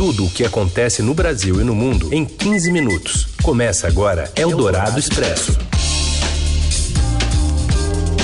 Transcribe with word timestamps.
Tudo 0.00 0.24
o 0.24 0.30
que 0.30 0.46
acontece 0.46 1.02
no 1.02 1.12
Brasil 1.12 1.60
e 1.60 1.62
no 1.62 1.74
mundo 1.74 2.08
em 2.10 2.24
15 2.24 2.72
minutos. 2.72 3.26
Começa 3.42 3.86
agora 3.86 4.32
Eldorado 4.34 4.98
Expresso. 4.98 5.58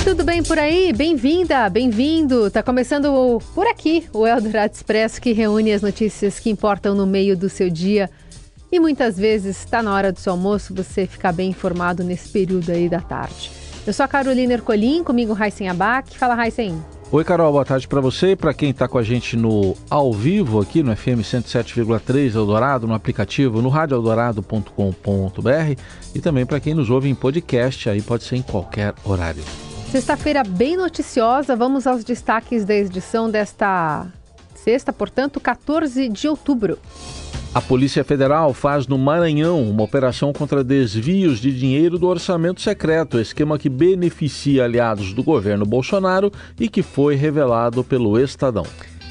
Tudo 0.03 0.23
bem 0.23 0.41
por 0.41 0.57
aí? 0.57 0.91
Bem-vinda, 0.91 1.69
bem-vindo. 1.69 2.49
Tá 2.49 2.63
começando 2.63 3.39
por 3.53 3.67
aqui 3.67 4.09
o 4.11 4.25
Eldorado 4.25 4.73
Expresso 4.73 5.21
que 5.21 5.33
reúne 5.33 5.71
as 5.71 5.83
notícias 5.83 6.39
que 6.39 6.49
importam 6.49 6.95
no 6.95 7.05
meio 7.05 7.37
do 7.37 7.47
seu 7.47 7.69
dia. 7.69 8.09
E 8.71 8.79
muitas 8.79 9.15
vezes 9.15 9.59
está 9.59 9.83
na 9.83 9.93
hora 9.93 10.11
do 10.11 10.19
seu 10.19 10.31
almoço 10.31 10.73
você 10.73 11.05
ficar 11.05 11.31
bem 11.31 11.51
informado 11.51 12.03
nesse 12.03 12.27
período 12.29 12.71
aí 12.71 12.89
da 12.89 13.01
tarde. 13.01 13.51
Eu 13.85 13.93
sou 13.93 14.03
a 14.03 14.07
Carolina 14.07 14.53
Ercolim, 14.53 15.03
comigo 15.03 15.31
Raíssen 15.31 15.69
Abac. 15.69 16.17
Fala, 16.17 16.33
Raíssen. 16.33 16.83
Oi, 17.09 17.23
Carol, 17.23 17.53
boa 17.53 17.63
tarde 17.63 17.87
para 17.87 18.01
você 18.01 18.31
e 18.31 18.35
para 18.35 18.53
quem 18.53 18.71
está 18.71 18.85
com 18.85 18.97
a 18.97 19.03
gente 19.03 19.37
no 19.37 19.77
ao 19.89 20.11
vivo 20.11 20.59
aqui 20.59 20.83
no 20.83 20.93
FM 20.93 21.23
107,3 21.23 22.35
Eldorado, 22.35 22.85
no 22.85 22.93
aplicativo, 22.93 23.61
no 23.61 23.69
radioeldorado.com.br 23.69 25.81
e 26.13 26.19
também 26.19 26.45
para 26.45 26.59
quem 26.59 26.73
nos 26.73 26.89
ouve 26.89 27.07
em 27.07 27.15
podcast, 27.15 27.89
aí 27.89 28.01
pode 28.01 28.25
ser 28.25 28.35
em 28.35 28.41
qualquer 28.41 28.93
horário. 29.05 29.41
Sexta-feira 29.89 30.43
bem 30.43 30.75
noticiosa, 30.75 31.55
vamos 31.55 31.87
aos 31.87 32.03
destaques 32.03 32.65
da 32.65 32.75
edição 32.75 33.31
desta 33.31 34.05
sexta, 34.53 34.91
portanto, 34.91 35.39
14 35.39 36.09
de 36.09 36.27
outubro. 36.27 36.77
A 37.57 37.61
Polícia 37.61 38.03
Federal 38.03 38.53
faz 38.53 38.85
no 38.85 38.99
Maranhão 38.99 39.67
uma 39.67 39.81
operação 39.81 40.31
contra 40.31 40.63
desvios 40.63 41.39
de 41.39 41.51
dinheiro 41.51 41.97
do 41.97 42.05
orçamento 42.05 42.61
secreto, 42.61 43.19
esquema 43.19 43.57
que 43.57 43.67
beneficia 43.67 44.63
aliados 44.63 45.11
do 45.11 45.23
governo 45.23 45.65
Bolsonaro 45.65 46.31
e 46.59 46.69
que 46.69 46.83
foi 46.83 47.15
revelado 47.15 47.83
pelo 47.83 48.19
Estadão. 48.19 48.63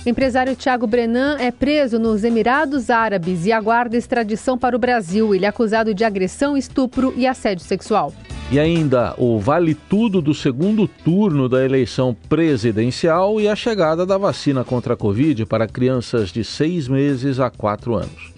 O 0.07 0.09
empresário 0.09 0.55
Tiago 0.55 0.87
Brenan 0.87 1.37
é 1.41 1.51
preso 1.51 1.99
nos 1.99 2.23
Emirados 2.23 2.89
Árabes 2.89 3.47
e 3.47 3.51
aguarda 3.51 3.97
extradição 3.97 4.57
para 4.57 4.77
o 4.77 4.79
Brasil. 4.79 5.35
Ele 5.35 5.45
é 5.45 5.49
acusado 5.49 5.93
de 5.93 6.05
agressão, 6.05 6.57
estupro 6.57 7.13
e 7.17 7.27
assédio 7.27 7.65
sexual. 7.65 8.15
E 8.53 8.61
ainda 8.61 9.13
o 9.19 9.41
vale 9.41 9.75
tudo 9.75 10.23
do 10.23 10.33
segundo 10.33 10.87
turno 10.87 11.49
da 11.49 11.65
eleição 11.65 12.17
presidencial 12.29 13.41
e 13.41 13.49
a 13.49 13.57
chegada 13.57 14.07
da 14.07 14.17
vacina 14.17 14.63
contra 14.63 14.95
a 14.95 14.97
Covid 14.97 15.45
para 15.47 15.67
crianças 15.67 16.31
de 16.31 16.45
seis 16.45 16.87
meses 16.87 17.41
a 17.41 17.51
quatro 17.51 17.97
anos. 17.97 18.36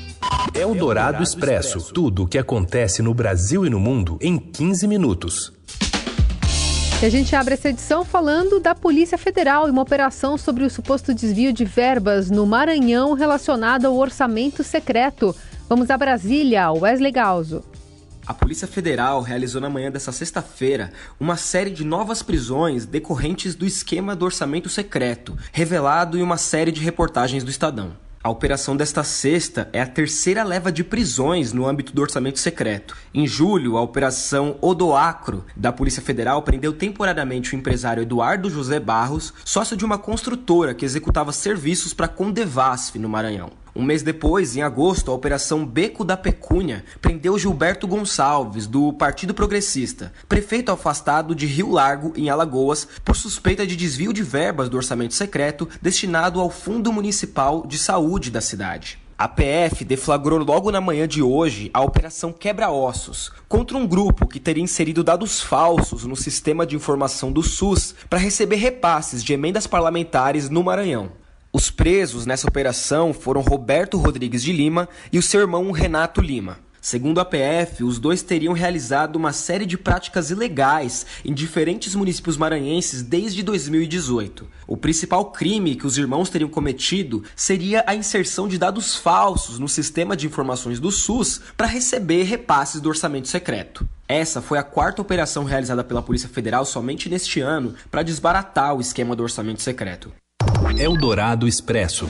É 0.54 0.66
o 0.66 0.74
Dourado 0.74 1.22
Expresso. 1.22 1.92
Tudo 1.92 2.24
o 2.24 2.26
que 2.26 2.38
acontece 2.38 3.02
no 3.02 3.14
Brasil 3.14 3.64
e 3.64 3.70
no 3.70 3.78
mundo 3.78 4.18
em 4.20 4.38
15 4.38 4.86
minutos. 4.86 5.52
E 7.00 7.06
a 7.06 7.08
gente 7.08 7.36
abre 7.36 7.54
essa 7.54 7.68
edição 7.68 8.04
falando 8.04 8.58
da 8.58 8.74
Polícia 8.74 9.16
Federal 9.16 9.68
e 9.68 9.70
uma 9.70 9.82
operação 9.82 10.36
sobre 10.36 10.64
o 10.64 10.70
suposto 10.70 11.14
desvio 11.14 11.52
de 11.52 11.64
verbas 11.64 12.28
no 12.28 12.44
Maranhão 12.44 13.12
relacionado 13.12 13.86
ao 13.86 13.96
orçamento 13.96 14.64
secreto. 14.64 15.34
Vamos 15.68 15.90
a 15.90 15.96
Brasília, 15.96 16.72
Wesley 16.72 17.12
Galzo. 17.12 17.62
A 18.26 18.34
Polícia 18.34 18.66
Federal 18.66 19.22
realizou 19.22 19.60
na 19.60 19.70
manhã 19.70 19.90
dessa 19.92 20.10
sexta-feira 20.10 20.92
uma 21.20 21.36
série 21.36 21.70
de 21.70 21.84
novas 21.84 22.20
prisões 22.20 22.84
decorrentes 22.84 23.54
do 23.54 23.64
esquema 23.64 24.16
do 24.16 24.24
orçamento 24.24 24.68
secreto, 24.68 25.38
revelado 25.52 26.18
em 26.18 26.22
uma 26.22 26.36
série 26.36 26.72
de 26.72 26.80
reportagens 26.80 27.44
do 27.44 27.50
Estadão. 27.50 28.07
A 28.22 28.30
operação 28.30 28.76
desta 28.76 29.04
sexta 29.04 29.68
é 29.72 29.80
a 29.80 29.86
terceira 29.86 30.42
leva 30.42 30.72
de 30.72 30.82
prisões 30.82 31.52
no 31.52 31.68
âmbito 31.68 31.92
do 31.92 32.02
orçamento 32.02 32.40
secreto. 32.40 32.96
Em 33.14 33.28
julho, 33.28 33.76
a 33.76 33.80
operação 33.80 34.56
Odoacro 34.60 35.44
da 35.54 35.72
Polícia 35.72 36.02
Federal 36.02 36.42
prendeu 36.42 36.72
temporariamente 36.72 37.54
o 37.54 37.56
empresário 37.56 38.02
Eduardo 38.02 38.50
José 38.50 38.80
Barros, 38.80 39.32
sócio 39.44 39.76
de 39.76 39.84
uma 39.84 39.98
construtora 39.98 40.74
que 40.74 40.84
executava 40.84 41.30
serviços 41.30 41.94
para 41.94 42.06
a 42.06 42.08
Condevasf 42.08 42.98
no 42.98 43.08
Maranhão. 43.08 43.50
Um 43.78 43.84
mês 43.84 44.02
depois, 44.02 44.56
em 44.56 44.62
agosto, 44.62 45.08
a 45.08 45.14
Operação 45.14 45.64
Beco 45.64 46.04
da 46.04 46.16
Pecúnia 46.16 46.84
prendeu 47.00 47.38
Gilberto 47.38 47.86
Gonçalves, 47.86 48.66
do 48.66 48.92
Partido 48.92 49.32
Progressista, 49.32 50.12
prefeito 50.28 50.72
afastado 50.72 51.32
de 51.32 51.46
Rio 51.46 51.70
Largo, 51.70 52.12
em 52.16 52.28
Alagoas, 52.28 52.88
por 53.04 53.14
suspeita 53.14 53.64
de 53.64 53.76
desvio 53.76 54.12
de 54.12 54.20
verbas 54.20 54.68
do 54.68 54.76
orçamento 54.76 55.14
secreto 55.14 55.68
destinado 55.80 56.40
ao 56.40 56.50
Fundo 56.50 56.92
Municipal 56.92 57.64
de 57.68 57.78
Saúde 57.78 58.32
da 58.32 58.40
cidade. 58.40 58.98
A 59.16 59.28
PF 59.28 59.84
deflagrou 59.84 60.40
logo 60.40 60.72
na 60.72 60.80
manhã 60.80 61.06
de 61.06 61.22
hoje 61.22 61.70
a 61.72 61.80
Operação 61.80 62.32
Quebra-Ossos 62.32 63.30
contra 63.48 63.76
um 63.76 63.86
grupo 63.86 64.26
que 64.26 64.40
teria 64.40 64.62
inserido 64.62 65.04
dados 65.04 65.40
falsos 65.40 66.04
no 66.04 66.16
sistema 66.16 66.66
de 66.66 66.74
informação 66.74 67.30
do 67.30 67.44
SUS 67.44 67.94
para 68.10 68.18
receber 68.18 68.56
repasses 68.56 69.22
de 69.22 69.32
emendas 69.32 69.68
parlamentares 69.68 70.50
no 70.50 70.64
Maranhão. 70.64 71.17
Os 71.50 71.70
presos 71.70 72.26
nessa 72.26 72.46
operação 72.46 73.14
foram 73.14 73.40
Roberto 73.40 73.96
Rodrigues 73.96 74.42
de 74.42 74.52
Lima 74.52 74.86
e 75.10 75.18
o 75.18 75.22
seu 75.22 75.40
irmão 75.40 75.70
Renato 75.70 76.20
Lima. 76.20 76.58
Segundo 76.78 77.20
a 77.20 77.24
PF, 77.24 77.82
os 77.82 77.98
dois 77.98 78.22
teriam 78.22 78.52
realizado 78.52 79.16
uma 79.16 79.32
série 79.32 79.64
de 79.64 79.76
práticas 79.76 80.30
ilegais 80.30 81.06
em 81.24 81.32
diferentes 81.32 81.94
municípios 81.94 82.36
maranhenses 82.36 83.02
desde 83.02 83.42
2018. 83.42 84.46
O 84.66 84.76
principal 84.76 85.32
crime 85.32 85.74
que 85.74 85.86
os 85.86 85.96
irmãos 85.96 86.28
teriam 86.28 86.50
cometido 86.50 87.24
seria 87.34 87.82
a 87.86 87.94
inserção 87.94 88.46
de 88.46 88.58
dados 88.58 88.94
falsos 88.94 89.58
no 89.58 89.68
sistema 89.68 90.14
de 90.14 90.26
informações 90.26 90.78
do 90.78 90.92
SUS 90.92 91.40
para 91.56 91.66
receber 91.66 92.24
repasses 92.24 92.80
do 92.80 92.90
orçamento 92.90 93.26
secreto. 93.26 93.88
Essa 94.06 94.42
foi 94.42 94.58
a 94.58 94.62
quarta 94.62 95.00
operação 95.00 95.44
realizada 95.44 95.82
pela 95.82 96.02
Polícia 96.02 96.28
Federal 96.28 96.66
somente 96.66 97.08
neste 97.08 97.40
ano 97.40 97.74
para 97.90 98.02
desbaratar 98.02 98.74
o 98.74 98.80
esquema 98.80 99.16
do 99.16 99.22
orçamento 99.22 99.62
secreto. 99.62 100.12
Eldorado 100.78 101.46
Expresso. 101.46 102.08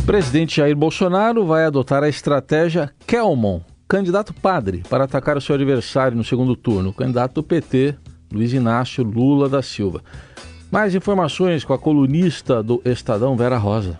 O 0.00 0.02
presidente 0.04 0.56
Jair 0.56 0.76
Bolsonaro 0.76 1.44
vai 1.46 1.64
adotar 1.64 2.02
a 2.02 2.08
estratégia 2.08 2.90
Kelmon, 3.06 3.60
candidato 3.88 4.34
padre, 4.34 4.82
para 4.88 5.04
atacar 5.04 5.36
o 5.36 5.40
seu 5.40 5.54
adversário 5.54 6.16
no 6.16 6.24
segundo 6.24 6.56
turno, 6.56 6.90
o 6.90 6.92
candidato 6.92 7.34
do 7.34 7.42
PT, 7.42 7.94
Luiz 8.32 8.52
Inácio 8.52 9.04
Lula 9.04 9.48
da 9.48 9.62
Silva. 9.62 10.02
Mais 10.70 10.94
informações 10.94 11.64
com 11.64 11.72
a 11.72 11.78
colunista 11.78 12.62
do 12.62 12.82
Estadão, 12.84 13.36
Vera 13.36 13.56
Rosa. 13.56 13.98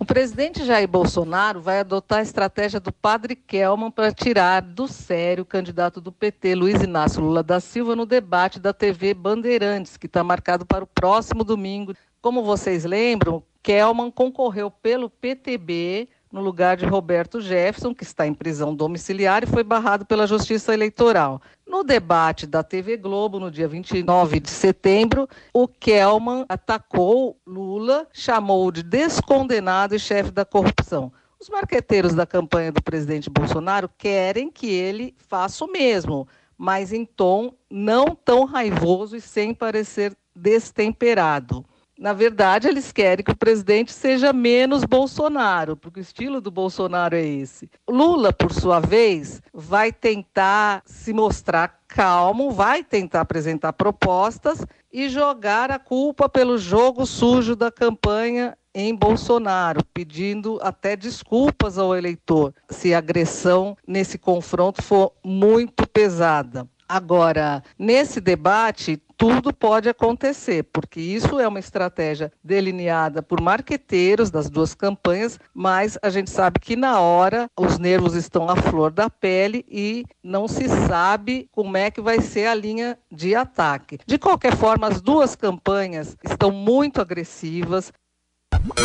O 0.00 0.04
presidente 0.04 0.64
Jair 0.64 0.86
Bolsonaro 0.86 1.60
vai 1.60 1.80
adotar 1.80 2.20
a 2.20 2.22
estratégia 2.22 2.78
do 2.78 2.92
padre 2.92 3.34
Kelman 3.34 3.90
para 3.90 4.12
tirar 4.12 4.62
do 4.62 4.86
sério 4.86 5.42
o 5.42 5.46
candidato 5.46 6.00
do 6.00 6.12
PT, 6.12 6.54
Luiz 6.54 6.80
Inácio 6.80 7.20
Lula 7.20 7.42
da 7.42 7.58
Silva, 7.58 7.96
no 7.96 8.06
debate 8.06 8.60
da 8.60 8.72
TV 8.72 9.12
Bandeirantes, 9.12 9.96
que 9.96 10.06
está 10.06 10.22
marcado 10.22 10.64
para 10.64 10.84
o 10.84 10.86
próximo 10.86 11.42
domingo. 11.42 11.94
Como 12.22 12.44
vocês 12.44 12.84
lembram, 12.84 13.42
Kelman 13.60 14.10
concorreu 14.12 14.70
pelo 14.70 15.10
PTB 15.10 16.08
no 16.30 16.40
lugar 16.40 16.76
de 16.76 16.84
Roberto 16.84 17.40
Jefferson, 17.40 17.94
que 17.94 18.04
está 18.04 18.26
em 18.26 18.34
prisão 18.34 18.74
domiciliar 18.74 19.42
e 19.42 19.46
foi 19.46 19.64
barrado 19.64 20.04
pela 20.04 20.26
Justiça 20.26 20.74
Eleitoral. 20.74 21.40
No 21.66 21.82
debate 21.82 22.46
da 22.46 22.62
TV 22.62 22.96
Globo, 22.96 23.38
no 23.38 23.50
dia 23.50 23.68
29 23.68 24.40
de 24.40 24.50
setembro, 24.50 25.28
o 25.52 25.66
Kelman 25.66 26.44
atacou 26.48 27.36
Lula, 27.46 28.06
chamou-o 28.12 28.72
de 28.72 28.82
descondenado 28.82 29.94
e 29.94 29.98
chefe 29.98 30.30
da 30.30 30.44
corrupção. 30.44 31.12
Os 31.40 31.48
marqueteiros 31.48 32.14
da 32.14 32.26
campanha 32.26 32.72
do 32.72 32.82
presidente 32.82 33.30
Bolsonaro 33.30 33.88
querem 33.96 34.50
que 34.50 34.66
ele 34.66 35.14
faça 35.28 35.64
o 35.64 35.70
mesmo, 35.70 36.26
mas 36.56 36.92
em 36.92 37.04
tom 37.04 37.54
não 37.70 38.14
tão 38.14 38.44
raivoso 38.44 39.16
e 39.16 39.20
sem 39.20 39.54
parecer 39.54 40.16
destemperado. 40.34 41.64
Na 41.98 42.12
verdade, 42.12 42.68
eles 42.68 42.92
querem 42.92 43.24
que 43.24 43.32
o 43.32 43.36
presidente 43.36 43.92
seja 43.92 44.32
menos 44.32 44.84
Bolsonaro, 44.84 45.76
porque 45.76 45.98
o 45.98 46.00
estilo 46.00 46.40
do 46.40 46.48
Bolsonaro 46.48 47.16
é 47.16 47.26
esse. 47.26 47.68
Lula, 47.90 48.32
por 48.32 48.52
sua 48.52 48.78
vez, 48.78 49.42
vai 49.52 49.90
tentar 49.90 50.80
se 50.86 51.12
mostrar 51.12 51.80
calmo, 51.88 52.52
vai 52.52 52.84
tentar 52.84 53.22
apresentar 53.22 53.72
propostas 53.72 54.64
e 54.92 55.08
jogar 55.08 55.72
a 55.72 55.78
culpa 55.78 56.28
pelo 56.28 56.56
jogo 56.56 57.04
sujo 57.04 57.56
da 57.56 57.72
campanha 57.72 58.56
em 58.72 58.94
Bolsonaro, 58.94 59.80
pedindo 59.92 60.60
até 60.62 60.94
desculpas 60.94 61.78
ao 61.78 61.96
eleitor 61.96 62.54
se 62.70 62.94
a 62.94 62.98
agressão 62.98 63.76
nesse 63.84 64.16
confronto 64.16 64.82
for 64.82 65.12
muito 65.24 65.84
pesada. 65.88 66.68
Agora, 66.88 67.62
nesse 67.78 68.20
debate, 68.20 69.00
tudo 69.18 69.52
pode 69.52 69.88
acontecer, 69.88 70.62
porque 70.72 71.00
isso 71.00 71.40
é 71.40 71.46
uma 71.46 71.58
estratégia 71.58 72.32
delineada 72.42 73.20
por 73.20 73.40
marqueteiros 73.40 74.30
das 74.30 74.48
duas 74.48 74.74
campanhas, 74.74 75.40
mas 75.52 75.98
a 76.00 76.08
gente 76.08 76.30
sabe 76.30 76.60
que 76.60 76.76
na 76.76 77.00
hora 77.00 77.50
os 77.58 77.78
nervos 77.78 78.14
estão 78.14 78.48
à 78.48 78.56
flor 78.56 78.92
da 78.92 79.10
pele 79.10 79.66
e 79.68 80.04
não 80.22 80.46
se 80.46 80.68
sabe 80.86 81.48
como 81.50 81.76
é 81.76 81.90
que 81.90 82.00
vai 82.00 82.20
ser 82.20 82.46
a 82.46 82.54
linha 82.54 82.96
de 83.10 83.34
ataque. 83.34 83.98
De 84.06 84.18
qualquer 84.18 84.56
forma, 84.56 84.86
as 84.86 85.02
duas 85.02 85.34
campanhas 85.34 86.16
estão 86.24 86.52
muito 86.52 87.00
agressivas. 87.00 87.92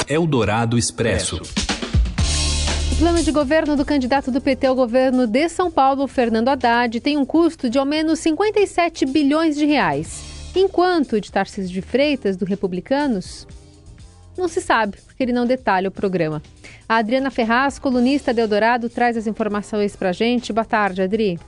Eldorado 0.10 0.78
Expresso. 0.78 1.42
O 2.94 2.96
plano 2.96 3.24
de 3.24 3.32
governo 3.32 3.76
do 3.76 3.84
candidato 3.84 4.30
do 4.30 4.40
PT 4.40 4.68
ao 4.68 4.76
governo 4.76 5.26
de 5.26 5.50
São 5.50 5.72
Paulo, 5.72 6.08
Fernando 6.08 6.50
Haddad, 6.50 7.00
tem 7.00 7.18
um 7.18 7.26
custo 7.26 7.68
de 7.68 7.80
ao 7.80 7.86
menos 7.86 8.20
57 8.20 9.08
bilhões 9.08 9.56
de 9.56 9.66
reais, 9.66 10.52
enquanto 10.56 11.20
de 11.20 11.32
Tarcísio 11.32 11.74
de 11.74 11.82
Freitas, 11.82 12.38
do 12.38 12.46
Republicanos, 12.46 13.48
Não 14.38 14.48
se 14.48 14.62
sabe, 14.62 14.98
porque 15.08 15.24
ele 15.24 15.34
não 15.34 15.48
detalha 15.48 15.90
o 15.90 15.92
programa. 15.92 16.40
A 16.88 16.98
Adriana 16.98 17.32
Ferraz, 17.32 17.80
colunista 17.80 18.32
de 18.32 18.42
Eldorado, 18.42 18.88
traz 18.90 19.18
as 19.18 19.26
informações 19.26 19.96
para 19.96 20.10
a 20.10 20.14
gente. 20.14 20.54
Boa 20.54 20.64
tarde, 20.64 21.02
Adri. 21.02 21.40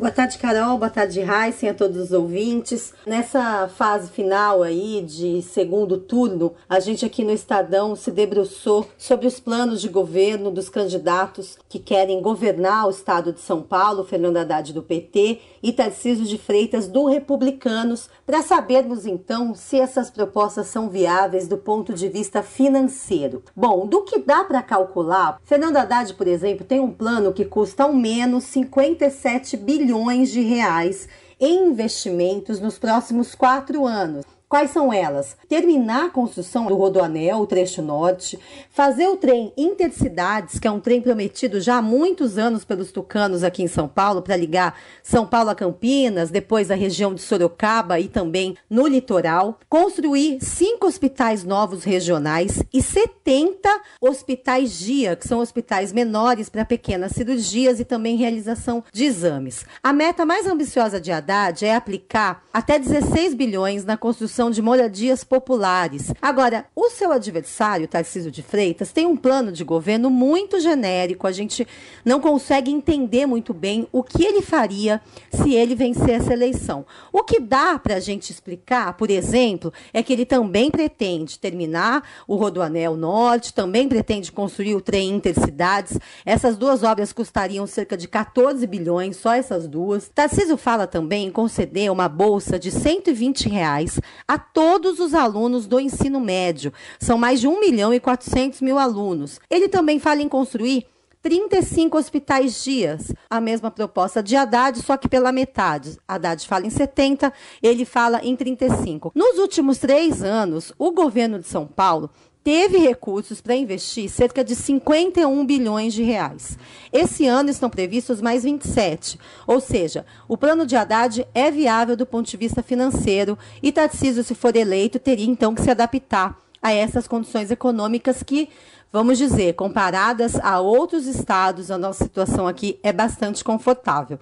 Boa 0.00 0.10
tarde, 0.10 0.38
Carol. 0.38 0.78
Boa 0.78 0.88
tarde, 0.88 1.20
Heisen, 1.20 1.68
a 1.68 1.74
todos 1.74 1.98
os 1.98 2.10
ouvintes. 2.10 2.94
Nessa 3.04 3.68
fase 3.68 4.10
final 4.10 4.62
aí 4.62 5.04
de 5.06 5.42
segundo 5.42 5.98
turno, 5.98 6.54
a 6.66 6.80
gente 6.80 7.04
aqui 7.04 7.22
no 7.22 7.30
Estadão 7.30 7.94
se 7.94 8.10
debruçou 8.10 8.88
sobre 8.96 9.26
os 9.26 9.38
planos 9.38 9.78
de 9.78 9.90
governo 9.90 10.50
dos 10.50 10.70
candidatos 10.70 11.58
que 11.68 11.78
querem 11.78 12.22
governar 12.22 12.86
o 12.86 12.90
estado 12.90 13.30
de 13.30 13.40
São 13.40 13.60
Paulo, 13.60 14.02
Fernando 14.02 14.38
Haddad 14.38 14.72
do 14.72 14.82
PT 14.82 15.38
e 15.62 15.70
Tarcísio 15.70 16.24
de 16.24 16.38
Freitas 16.38 16.88
do 16.88 17.04
Republicanos, 17.04 18.08
para 18.24 18.40
sabermos 18.40 19.04
então 19.04 19.54
se 19.54 19.78
essas 19.78 20.08
propostas 20.08 20.68
são 20.68 20.88
viáveis 20.88 21.46
do 21.46 21.58
ponto 21.58 21.92
de 21.92 22.08
vista 22.08 22.42
financeiro. 22.42 23.42
Bom, 23.54 23.86
do 23.86 24.00
que 24.04 24.18
dá 24.18 24.44
para 24.44 24.62
calcular, 24.62 25.38
Fernando 25.44 25.76
Haddad, 25.76 26.14
por 26.14 26.26
exemplo, 26.26 26.64
tem 26.64 26.80
um 26.80 26.90
plano 26.90 27.34
que 27.34 27.44
custa 27.44 27.82
ao 27.82 27.92
menos 27.92 28.44
57 28.44 29.58
bilhões 29.58 29.89
bilhões 29.90 30.30
de 30.30 30.40
reais 30.40 31.08
em 31.40 31.66
investimentos 31.66 32.60
nos 32.60 32.78
próximos 32.78 33.34
quatro 33.34 33.84
anos. 33.84 34.24
Quais 34.50 34.72
são 34.72 34.92
elas? 34.92 35.36
Terminar 35.48 36.06
a 36.06 36.10
construção 36.10 36.66
do 36.66 36.74
Rodoanel, 36.74 37.38
o 37.38 37.46
trecho 37.46 37.80
norte, 37.80 38.36
fazer 38.68 39.06
o 39.06 39.16
trem 39.16 39.52
Intercidades, 39.56 40.58
que 40.58 40.66
é 40.66 40.70
um 40.72 40.80
trem 40.80 41.00
prometido 41.00 41.60
já 41.60 41.76
há 41.76 41.82
muitos 41.82 42.36
anos 42.36 42.64
pelos 42.64 42.90
tucanos 42.90 43.44
aqui 43.44 43.62
em 43.62 43.68
São 43.68 43.86
Paulo, 43.86 44.22
para 44.22 44.34
ligar 44.34 44.76
São 45.04 45.24
Paulo 45.24 45.50
a 45.50 45.54
Campinas, 45.54 46.32
depois 46.32 46.68
a 46.68 46.74
região 46.74 47.14
de 47.14 47.22
Sorocaba 47.22 48.00
e 48.00 48.08
também 48.08 48.56
no 48.68 48.88
litoral. 48.88 49.56
Construir 49.68 50.40
cinco 50.40 50.88
hospitais 50.88 51.44
novos 51.44 51.84
regionais 51.84 52.60
e 52.74 52.82
70 52.82 53.68
hospitais 54.00 54.76
dia, 54.76 55.14
que 55.14 55.28
são 55.28 55.38
hospitais 55.38 55.92
menores 55.92 56.48
para 56.48 56.64
pequenas 56.64 57.12
cirurgias 57.12 57.78
e 57.78 57.84
também 57.84 58.16
realização 58.16 58.82
de 58.92 59.04
exames. 59.04 59.64
A 59.80 59.92
meta 59.92 60.26
mais 60.26 60.44
ambiciosa 60.48 61.00
de 61.00 61.12
Haddad 61.12 61.64
é 61.64 61.72
aplicar 61.72 62.42
até 62.52 62.80
16 62.80 63.34
bilhões 63.34 63.84
na 63.84 63.96
construção 63.96 64.39
construção 64.40 64.50
de 64.50 64.62
moradias 64.62 65.22
populares. 65.22 66.14
Agora, 66.22 66.64
o 66.74 66.88
seu 66.88 67.12
adversário, 67.12 67.86
Tarcísio 67.86 68.30
de 68.30 68.42
Freitas, 68.42 68.90
tem 68.90 69.06
um 69.06 69.16
plano 69.16 69.52
de 69.52 69.62
governo 69.62 70.08
muito 70.08 70.58
genérico. 70.58 71.26
A 71.26 71.32
gente 71.32 71.66
não 72.04 72.20
consegue 72.20 72.70
entender 72.70 73.26
muito 73.26 73.52
bem 73.52 73.86
o 73.92 74.02
que 74.02 74.24
ele 74.24 74.40
faria 74.40 75.02
se 75.30 75.52
ele 75.54 75.74
vencer 75.74 76.10
essa 76.10 76.32
eleição. 76.32 76.86
O 77.12 77.22
que 77.22 77.38
dá 77.38 77.78
para 77.78 77.96
a 77.96 78.00
gente 78.00 78.30
explicar, 78.30 78.94
por 78.94 79.10
exemplo, 79.10 79.72
é 79.92 80.02
que 80.02 80.12
ele 80.12 80.24
também 80.24 80.70
pretende 80.70 81.38
terminar 81.38 82.02
o 82.26 82.36
Rodoanel 82.36 82.96
Norte, 82.96 83.52
também 83.52 83.88
pretende 83.88 84.32
construir 84.32 84.74
o 84.74 84.80
trem 84.80 85.10
Intercidades. 85.10 85.98
Essas 86.24 86.56
duas 86.56 86.82
obras 86.82 87.12
custariam 87.12 87.66
cerca 87.66 87.96
de 87.96 88.08
14 88.08 88.66
bilhões, 88.66 89.16
só 89.16 89.34
essas 89.34 89.68
duas. 89.68 90.08
Tarcísio 90.08 90.56
fala 90.56 90.86
também 90.86 91.26
em 91.26 91.30
conceder 91.30 91.92
uma 91.92 92.08
bolsa 92.08 92.58
de 92.58 92.70
120 92.70 93.48
reais 93.48 94.00
a 94.30 94.38
todos 94.38 95.00
os 95.00 95.12
alunos 95.12 95.66
do 95.66 95.80
ensino 95.80 96.20
médio. 96.20 96.72
São 97.00 97.18
mais 97.18 97.40
de 97.40 97.48
1 97.48 97.58
milhão 97.58 97.92
e 97.92 97.98
400 97.98 98.60
mil 98.60 98.78
alunos. 98.78 99.40
Ele 99.50 99.68
também 99.68 99.98
fala 99.98 100.22
em 100.22 100.28
construir 100.28 100.86
35 101.20 101.98
hospitais 101.98 102.62
dias. 102.62 103.12
A 103.28 103.40
mesma 103.40 103.72
proposta 103.72 104.22
de 104.22 104.36
Haddad, 104.36 104.78
só 104.78 104.96
que 104.96 105.08
pela 105.08 105.32
metade. 105.32 105.98
Haddad 106.06 106.46
fala 106.46 106.64
em 106.64 106.70
70, 106.70 107.32
ele 107.60 107.84
fala 107.84 108.20
em 108.22 108.36
35. 108.36 109.10
Nos 109.16 109.36
últimos 109.36 109.78
três 109.78 110.22
anos, 110.22 110.72
o 110.78 110.92
governo 110.92 111.40
de 111.40 111.48
São 111.48 111.66
Paulo 111.66 112.08
teve 112.42 112.78
recursos 112.78 113.40
para 113.40 113.54
investir 113.54 114.08
cerca 114.08 114.42
de 114.42 114.54
51 114.54 115.44
bilhões 115.44 115.92
de 115.92 116.02
reais. 116.02 116.58
Esse 116.92 117.26
ano 117.26 117.50
estão 117.50 117.68
previstos 117.68 118.20
mais 118.20 118.44
27, 118.44 119.18
ou 119.46 119.60
seja, 119.60 120.04
o 120.28 120.36
plano 120.36 120.66
de 120.66 120.76
Haddad 120.76 121.26
é 121.34 121.50
viável 121.50 121.96
do 121.96 122.06
ponto 122.06 122.28
de 122.28 122.36
vista 122.36 122.62
financeiro 122.62 123.38
e 123.62 123.70
Tarcísio, 123.70 124.24
se 124.24 124.34
for 124.34 124.56
eleito, 124.56 124.98
teria 124.98 125.26
então 125.26 125.54
que 125.54 125.62
se 125.62 125.70
adaptar 125.70 126.36
a 126.62 126.72
essas 126.72 127.06
condições 127.08 127.50
econômicas 127.50 128.22
que, 128.22 128.48
vamos 128.92 129.18
dizer, 129.18 129.54
comparadas 129.54 130.36
a 130.36 130.60
outros 130.60 131.06
estados, 131.06 131.70
a 131.70 131.78
nossa 131.78 132.04
situação 132.04 132.46
aqui 132.46 132.78
é 132.82 132.92
bastante 132.92 133.42
confortável. 133.42 134.18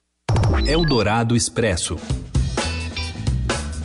Eldorado 0.67 1.35
Expresso. 1.37 1.97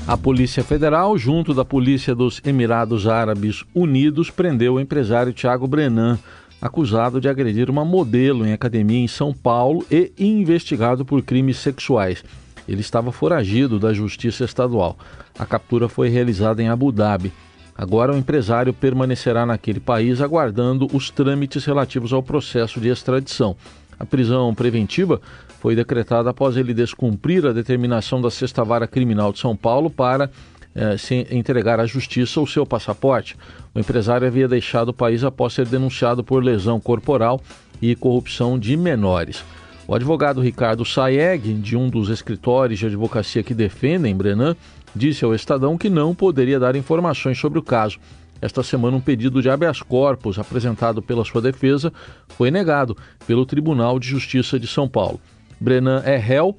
A 0.06 0.18
Polícia 0.18 0.62
Federal, 0.66 1.18
junto 1.18 1.54
da 1.54 1.64
Polícia 1.64 2.14
dos 2.14 2.42
Emirados 2.44 3.08
Árabes 3.08 3.64
Unidos, 3.74 4.30
prendeu 4.30 4.74
o 4.74 4.80
empresário 4.80 5.32
Tiago 5.32 5.66
Brenan, 5.66 6.20
acusado 6.62 7.22
de 7.22 7.30
agredir 7.30 7.70
uma 7.70 7.86
modelo 7.86 8.46
em 8.46 8.52
academia 8.52 9.00
em 9.00 9.08
São 9.08 9.34
Paulo 9.34 9.86
e 9.90 10.12
investigado 10.20 11.06
por 11.06 11.22
crimes 11.22 11.56
sexuais. 11.56 12.22
Ele 12.68 12.82
estava 12.82 13.14
foragido 13.14 13.80
da 13.80 13.94
Justiça 13.94 14.44
Estadual. 14.44 14.98
A 15.40 15.46
captura 15.46 15.88
foi 15.88 16.10
realizada 16.10 16.62
em 16.62 16.68
Abu 16.68 16.92
Dhabi. 16.92 17.32
Agora 17.74 18.14
o 18.14 18.18
empresário 18.18 18.74
permanecerá 18.74 19.46
naquele 19.46 19.80
país 19.80 20.20
aguardando 20.20 20.86
os 20.94 21.10
trâmites 21.10 21.64
relativos 21.64 22.12
ao 22.12 22.22
processo 22.22 22.80
de 22.82 22.90
extradição. 22.90 23.56
A 23.98 24.06
prisão 24.06 24.54
preventiva 24.54 25.22
foi 25.64 25.78
decretada 25.78 26.30
após 26.30 26.58
ele 26.58 26.74
descumprir 26.74 27.46
a 27.46 27.54
determinação 27.54 28.22
da 28.22 28.30
Sexta 28.30 28.66
Vara 28.66 28.86
Criminal 28.86 29.32
de 29.32 29.40
São 29.40 29.56
Paulo 29.56 29.90
para 29.90 30.30
eh, 30.76 30.98
se 30.98 31.26
entregar 31.32 31.80
à 31.80 31.86
justiça 31.86 32.42
o 32.42 32.46
seu 32.46 32.66
passaporte. 32.66 33.38
O 33.74 33.80
empresário 33.80 34.28
havia 34.28 34.46
deixado 34.46 34.90
o 34.90 34.94
país 34.94 35.24
após 35.24 35.54
ser 35.54 35.66
denunciado 35.66 36.22
por 36.22 36.44
lesão 36.44 36.82
corporal 36.82 37.40
e 37.82 37.96
corrupção 37.96 38.60
de 38.60 38.76
menores. 38.76 39.42
O 39.88 39.96
advogado 39.96 40.42
Ricardo 40.42 40.84
Saeg, 40.84 41.54
de 41.54 41.78
um 41.78 41.88
dos 41.88 42.10
escritórios 42.10 42.82
de 42.82 42.88
advocacia 42.88 43.42
que 43.42 43.54
defendem 43.54 44.14
Brenan, 44.14 44.58
disse 44.94 45.24
ao 45.24 45.34
Estadão 45.34 45.78
que 45.78 45.90
não 45.90 46.14
poderia 46.14 46.60
dar 46.60 46.76
informações 46.76 47.40
sobre 47.40 47.58
o 47.58 47.64
caso. 47.64 48.00
Esta 48.42 48.64
semana, 48.64 48.98
um 48.98 49.00
pedido 49.00 49.42
de 49.42 49.50
habeas 49.50 49.82
corpus 49.82 50.38
apresentado 50.38 51.02
pela 51.02 51.24
sua 51.24 51.42
defesa 51.42 51.94
foi 52.28 52.52
negado 52.52 52.98
pelo 53.26 53.46
Tribunal 53.46 53.98
de 53.98 54.10
Justiça 54.10 54.60
de 54.60 54.68
São 54.68 54.90
Paulo. 54.90 55.22
Brenan 55.64 56.02
é 56.04 56.18
réu 56.18 56.58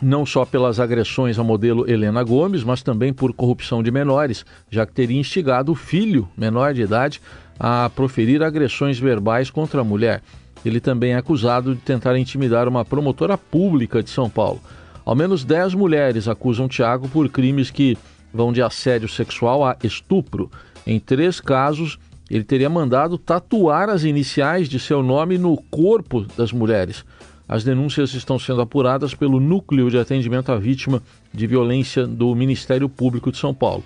não 0.00 0.24
só 0.24 0.44
pelas 0.44 0.78
agressões 0.78 1.40
ao 1.40 1.44
modelo 1.44 1.90
Helena 1.90 2.22
Gomes, 2.22 2.62
mas 2.62 2.80
também 2.80 3.12
por 3.12 3.32
corrupção 3.32 3.82
de 3.82 3.90
menores, 3.90 4.46
já 4.70 4.86
que 4.86 4.92
teria 4.92 5.18
instigado 5.18 5.72
o 5.72 5.74
filho, 5.74 6.28
menor 6.36 6.72
de 6.72 6.82
idade, 6.82 7.20
a 7.58 7.90
proferir 7.90 8.40
agressões 8.40 8.96
verbais 8.96 9.50
contra 9.50 9.80
a 9.80 9.84
mulher. 9.84 10.22
Ele 10.64 10.78
também 10.78 11.14
é 11.14 11.16
acusado 11.16 11.74
de 11.74 11.80
tentar 11.80 12.16
intimidar 12.16 12.68
uma 12.68 12.84
promotora 12.84 13.36
pública 13.36 14.00
de 14.00 14.10
São 14.10 14.30
Paulo. 14.30 14.60
Ao 15.04 15.16
menos 15.16 15.42
10 15.42 15.74
mulheres 15.74 16.28
acusam 16.28 16.68
Tiago 16.68 17.08
por 17.08 17.28
crimes 17.28 17.72
que 17.72 17.98
vão 18.32 18.52
de 18.52 18.62
assédio 18.62 19.08
sexual 19.08 19.64
a 19.64 19.76
estupro. 19.82 20.48
Em 20.86 21.00
três 21.00 21.40
casos, 21.40 21.98
ele 22.30 22.44
teria 22.44 22.70
mandado 22.70 23.18
tatuar 23.18 23.88
as 23.88 24.04
iniciais 24.04 24.68
de 24.68 24.78
seu 24.78 25.02
nome 25.02 25.38
no 25.38 25.56
corpo 25.56 26.24
das 26.36 26.52
mulheres. 26.52 27.04
As 27.48 27.64
denúncias 27.64 28.14
estão 28.14 28.38
sendo 28.38 28.60
apuradas 28.60 29.14
pelo 29.14 29.40
Núcleo 29.40 29.90
de 29.90 29.98
Atendimento 29.98 30.52
à 30.52 30.56
Vítima 30.56 31.02
de 31.32 31.46
Violência 31.46 32.06
do 32.06 32.34
Ministério 32.34 32.88
Público 32.88 33.30
de 33.30 33.38
São 33.38 33.52
Paulo. 33.52 33.84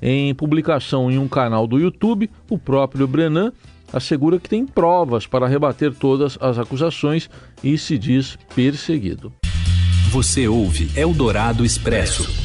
Em 0.00 0.34
publicação 0.34 1.10
em 1.10 1.18
um 1.18 1.28
canal 1.28 1.66
do 1.66 1.78
YouTube, 1.78 2.28
o 2.50 2.58
próprio 2.58 3.06
Brenan 3.06 3.52
assegura 3.92 4.40
que 4.40 4.48
tem 4.48 4.66
provas 4.66 5.26
para 5.26 5.46
rebater 5.46 5.92
todas 5.94 6.38
as 6.40 6.58
acusações 6.58 7.28
e 7.62 7.76
se 7.76 7.98
diz 7.98 8.36
perseguido. 8.54 9.32
Você 10.10 10.48
ouve 10.48 10.90
Eldorado 10.96 11.64
Expresso. 11.64 12.41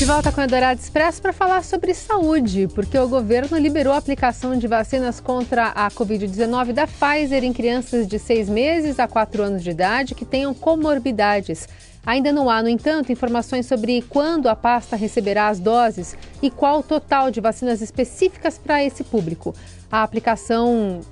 De 0.00 0.06
volta 0.06 0.32
com 0.32 0.40
o 0.40 0.44
Eldorado 0.44 0.80
Expresso 0.80 1.20
para 1.20 1.30
falar 1.30 1.62
sobre 1.62 1.92
saúde, 1.92 2.66
porque 2.74 2.98
o 2.98 3.06
governo 3.06 3.58
liberou 3.58 3.92
a 3.92 3.98
aplicação 3.98 4.56
de 4.56 4.66
vacinas 4.66 5.20
contra 5.20 5.66
a 5.66 5.90
Covid-19 5.90 6.72
da 6.72 6.86
Pfizer 6.86 7.44
em 7.44 7.52
crianças 7.52 8.08
de 8.08 8.18
seis 8.18 8.48
meses 8.48 8.98
a 8.98 9.06
quatro 9.06 9.42
anos 9.42 9.62
de 9.62 9.68
idade 9.68 10.14
que 10.14 10.24
tenham 10.24 10.54
comorbidades. 10.54 11.68
Ainda 12.06 12.32
não 12.32 12.48
há, 12.48 12.62
no 12.62 12.70
entanto, 12.70 13.12
informações 13.12 13.66
sobre 13.66 14.00
quando 14.08 14.48
a 14.48 14.56
pasta 14.56 14.96
receberá 14.96 15.48
as 15.48 15.60
doses 15.60 16.16
e 16.40 16.50
qual 16.50 16.78
o 16.78 16.82
total 16.82 17.30
de 17.30 17.42
vacinas 17.42 17.82
específicas 17.82 18.56
para 18.56 18.82
esse 18.82 19.04
público. 19.04 19.54
A 19.92 20.02
aplicação 20.02 21.02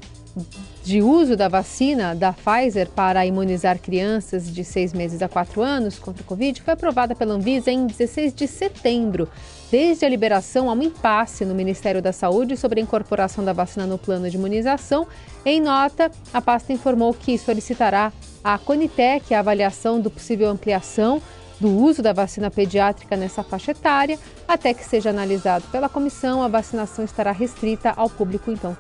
de 0.82 1.02
uso 1.02 1.36
da 1.36 1.48
vacina 1.48 2.14
da 2.14 2.32
Pfizer 2.32 2.88
para 2.88 3.26
imunizar 3.26 3.78
crianças 3.78 4.52
de 4.52 4.64
seis 4.64 4.92
meses 4.92 5.20
a 5.20 5.28
quatro 5.28 5.60
anos 5.60 5.98
contra 5.98 6.22
a 6.22 6.26
Covid 6.26 6.62
foi 6.62 6.72
aprovada 6.72 7.14
pela 7.14 7.34
Anvisa 7.34 7.70
em 7.70 7.86
16 7.86 8.34
de 8.34 8.46
setembro. 8.46 9.28
Desde 9.70 10.06
a 10.06 10.08
liberação, 10.08 10.70
há 10.70 10.72
um 10.72 10.82
impasse 10.82 11.44
no 11.44 11.54
Ministério 11.54 12.00
da 12.00 12.12
Saúde 12.12 12.56
sobre 12.56 12.80
a 12.80 12.82
incorporação 12.82 13.44
da 13.44 13.52
vacina 13.52 13.86
no 13.86 13.98
plano 13.98 14.30
de 14.30 14.36
imunização. 14.36 15.06
Em 15.44 15.60
nota, 15.60 16.10
a 16.32 16.40
pasta 16.40 16.72
informou 16.72 17.12
que 17.12 17.36
solicitará 17.36 18.10
à 18.42 18.56
Conitec 18.56 19.34
a 19.34 19.40
avaliação 19.40 20.00
do 20.00 20.10
possível 20.10 20.48
ampliação 20.48 21.20
do 21.60 21.70
uso 21.70 22.02
da 22.02 22.12
vacina 22.12 22.50
pediátrica 22.50 23.16
nessa 23.16 23.42
faixa 23.42 23.72
etária. 23.72 24.18
Até 24.46 24.72
que 24.72 24.84
seja 24.84 25.10
analisado 25.10 25.64
pela 25.70 25.88
comissão, 25.88 26.42
a 26.42 26.48
vacinação 26.48 27.04
estará 27.04 27.32
restrita 27.32 27.92
ao 27.96 28.08
público 28.08 28.50
então 28.50 28.76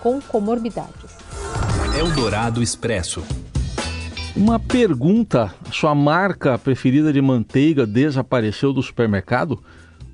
com 0.00 0.20
comorbidades. 0.20 1.16
Eldorado 1.98 2.62
Expresso. 2.62 3.22
Uma 4.36 4.58
pergunta: 4.58 5.54
sua 5.72 5.94
marca 5.94 6.58
preferida 6.58 7.12
de 7.12 7.22
manteiga 7.22 7.86
desapareceu 7.86 8.72
do 8.72 8.82
supermercado? 8.82 9.62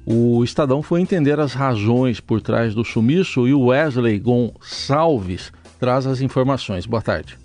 O 0.04 0.42
Estadão 0.42 0.82
foi 0.82 1.00
entender 1.00 1.38
as 1.38 1.54
razões 1.54 2.20
por 2.20 2.40
trás 2.40 2.74
do 2.74 2.84
sumiço 2.84 3.46
e 3.46 3.54
o 3.54 3.66
Wesley 3.66 4.18
Gonçalves 4.18 5.52
traz 5.78 6.06
as 6.06 6.20
informações. 6.20 6.86
Boa 6.86 7.02
tarde. 7.02 7.38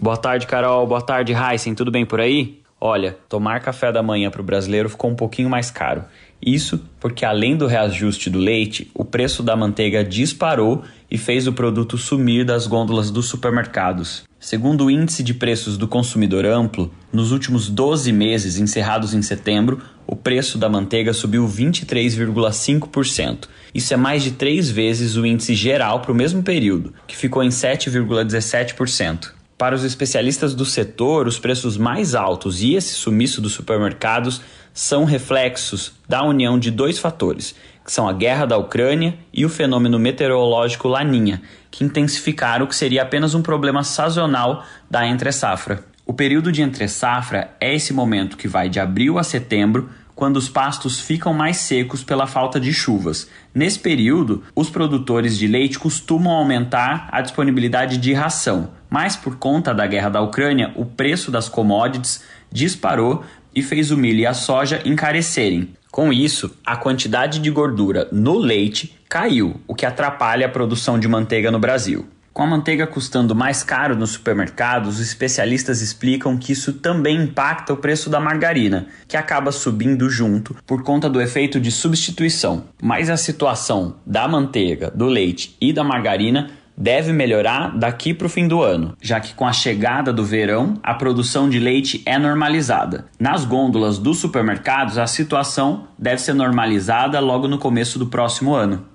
Boa 0.00 0.16
tarde, 0.16 0.46
Carol. 0.46 0.86
Boa 0.86 1.02
tarde, 1.02 1.32
Heisen. 1.32 1.74
Tudo 1.74 1.90
bem 1.90 2.06
por 2.06 2.20
aí? 2.20 2.59
Olha, 2.80 3.18
tomar 3.28 3.60
café 3.60 3.92
da 3.92 4.02
manhã 4.02 4.30
para 4.30 4.40
o 4.40 4.44
brasileiro 4.44 4.88
ficou 4.88 5.10
um 5.10 5.14
pouquinho 5.14 5.50
mais 5.50 5.70
caro. 5.70 6.02
Isso 6.40 6.82
porque, 6.98 7.26
além 7.26 7.54
do 7.54 7.66
reajuste 7.66 8.30
do 8.30 8.38
leite, 8.38 8.90
o 8.94 9.04
preço 9.04 9.42
da 9.42 9.54
manteiga 9.54 10.02
disparou 10.02 10.82
e 11.10 11.18
fez 11.18 11.46
o 11.46 11.52
produto 11.52 11.98
sumir 11.98 12.46
das 12.46 12.66
gôndolas 12.66 13.10
dos 13.10 13.26
supermercados. 13.26 14.24
Segundo 14.38 14.86
o 14.86 14.90
Índice 14.90 15.22
de 15.22 15.34
Preços 15.34 15.76
do 15.76 15.86
Consumidor 15.86 16.46
Amplo, 16.46 16.90
nos 17.12 17.32
últimos 17.32 17.68
12 17.68 18.10
meses 18.10 18.56
encerrados 18.56 19.12
em 19.12 19.20
setembro, 19.20 19.82
o 20.06 20.16
preço 20.16 20.56
da 20.56 20.70
manteiga 20.70 21.12
subiu 21.12 21.46
23,5%. 21.46 23.46
Isso 23.74 23.92
é 23.92 23.98
mais 23.98 24.22
de 24.22 24.30
três 24.30 24.70
vezes 24.70 25.16
o 25.16 25.26
índice 25.26 25.54
geral 25.54 26.00
para 26.00 26.12
o 26.12 26.14
mesmo 26.14 26.42
período, 26.42 26.94
que 27.06 27.14
ficou 27.14 27.44
em 27.44 27.50
7,17%. 27.50 29.38
Para 29.60 29.74
os 29.74 29.84
especialistas 29.84 30.54
do 30.54 30.64
setor, 30.64 31.26
os 31.26 31.38
preços 31.38 31.76
mais 31.76 32.14
altos 32.14 32.62
e 32.62 32.76
esse 32.76 32.94
sumiço 32.94 33.42
dos 33.42 33.52
supermercados 33.52 34.40
são 34.72 35.04
reflexos 35.04 35.92
da 36.08 36.24
união 36.24 36.58
de 36.58 36.70
dois 36.70 36.98
fatores, 36.98 37.54
que 37.84 37.92
são 37.92 38.08
a 38.08 38.12
guerra 38.14 38.46
da 38.46 38.56
Ucrânia 38.56 39.18
e 39.30 39.44
o 39.44 39.50
fenômeno 39.50 39.98
meteorológico 39.98 40.88
Laninha, 40.88 41.42
que 41.70 41.84
intensificaram 41.84 42.64
o 42.64 42.68
que 42.68 42.74
seria 42.74 43.02
apenas 43.02 43.34
um 43.34 43.42
problema 43.42 43.84
sazonal 43.84 44.64
da 44.90 45.06
entre-safra. 45.06 45.84
O 46.06 46.14
período 46.14 46.50
de 46.50 46.62
entre-safra 46.62 47.50
é 47.60 47.74
esse 47.74 47.92
momento 47.92 48.38
que 48.38 48.48
vai 48.48 48.70
de 48.70 48.80
abril 48.80 49.18
a 49.18 49.22
setembro, 49.22 49.90
quando 50.20 50.36
os 50.36 50.50
pastos 50.50 51.00
ficam 51.00 51.32
mais 51.32 51.56
secos 51.56 52.04
pela 52.04 52.26
falta 52.26 52.60
de 52.60 52.74
chuvas. 52.74 53.26
Nesse 53.54 53.78
período, 53.78 54.42
os 54.54 54.68
produtores 54.68 55.38
de 55.38 55.46
leite 55.46 55.78
costumam 55.78 56.34
aumentar 56.34 57.08
a 57.10 57.22
disponibilidade 57.22 57.96
de 57.96 58.12
ração, 58.12 58.68
mas 58.90 59.16
por 59.16 59.36
conta 59.36 59.72
da 59.72 59.86
guerra 59.86 60.10
da 60.10 60.20
Ucrânia, 60.20 60.74
o 60.76 60.84
preço 60.84 61.30
das 61.30 61.48
commodities 61.48 62.22
disparou 62.52 63.24
e 63.54 63.62
fez 63.62 63.90
o 63.90 63.96
milho 63.96 64.20
e 64.20 64.26
a 64.26 64.34
soja 64.34 64.82
encarecerem. 64.84 65.70
Com 65.90 66.12
isso, 66.12 66.54
a 66.66 66.76
quantidade 66.76 67.38
de 67.38 67.50
gordura 67.50 68.06
no 68.12 68.36
leite 68.36 68.94
caiu, 69.08 69.58
o 69.66 69.74
que 69.74 69.86
atrapalha 69.86 70.44
a 70.44 70.50
produção 70.50 70.98
de 70.98 71.08
manteiga 71.08 71.50
no 71.50 71.58
Brasil. 71.58 72.06
Com 72.32 72.44
a 72.44 72.46
manteiga 72.46 72.86
custando 72.86 73.34
mais 73.34 73.62
caro 73.62 73.96
nos 73.96 74.10
supermercados, 74.10 74.94
os 74.94 75.00
especialistas 75.00 75.80
explicam 75.80 76.38
que 76.38 76.52
isso 76.52 76.74
também 76.74 77.22
impacta 77.22 77.72
o 77.72 77.76
preço 77.76 78.08
da 78.08 78.20
margarina, 78.20 78.86
que 79.08 79.16
acaba 79.16 79.50
subindo 79.50 80.08
junto 80.08 80.54
por 80.66 80.82
conta 80.82 81.10
do 81.10 81.20
efeito 81.20 81.60
de 81.60 81.72
substituição. 81.72 82.64
Mas 82.80 83.10
a 83.10 83.16
situação 83.16 83.96
da 84.06 84.28
manteiga, 84.28 84.90
do 84.90 85.06
leite 85.06 85.56
e 85.60 85.72
da 85.72 85.82
margarina 85.82 86.50
deve 86.80 87.12
melhorar 87.12 87.76
daqui 87.76 88.14
para 88.14 88.26
o 88.26 88.30
fim 88.30 88.48
do 88.48 88.62
ano, 88.62 88.96
já 89.02 89.20
que 89.20 89.34
com 89.34 89.46
a 89.46 89.52
chegada 89.52 90.12
do 90.12 90.24
verão 90.24 90.78
a 90.82 90.94
produção 90.94 91.50
de 91.50 91.58
leite 91.58 92.02
é 92.06 92.18
normalizada. 92.18 93.04
Nas 93.18 93.44
gôndolas 93.44 93.98
dos 93.98 94.18
supermercados, 94.18 94.96
a 94.96 95.06
situação 95.06 95.88
deve 95.98 96.22
ser 96.22 96.32
normalizada 96.32 97.20
logo 97.20 97.46
no 97.46 97.58
começo 97.58 97.98
do 97.98 98.06
próximo 98.06 98.54
ano. 98.54 98.89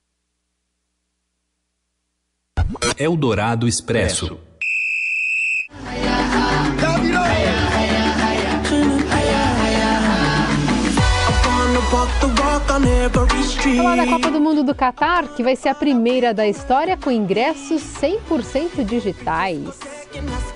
Eldorado 2.97 3.67
Expresso. 3.67 4.39
Falar 13.77 13.95
da 13.95 14.05
Copa 14.07 14.31
do 14.31 14.39
Mundo 14.39 14.63
do 14.63 14.75
Catar, 14.75 15.27
que 15.35 15.43
vai 15.43 15.55
ser 15.55 15.69
a 15.69 15.75
primeira 15.75 16.33
da 16.33 16.47
história 16.47 16.97
com 16.97 17.11
ingressos 17.11 17.81
100% 17.81 18.83
digitais. 18.83 19.79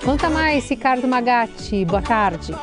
Conta 0.04 0.30
mais, 0.30 0.68
Ricardo 0.68 1.06
Magatti. 1.06 1.84
Boa 1.84 2.02
tarde. 2.02 2.54